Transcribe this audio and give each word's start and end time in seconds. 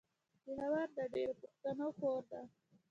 پېښور 0.43 0.87
د 0.97 0.97
ډېرو 1.13 1.33
پښتنو 1.41 1.87
کور 1.99 2.21
ده. 2.31 2.41